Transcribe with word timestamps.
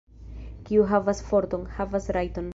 Kiu 0.69 0.87
havas 0.93 1.23
forton, 1.29 1.69
havas 1.79 2.13
rajton. 2.21 2.49